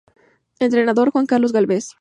[0.59, 1.87] Entrenador: Juan Carlos Gálvez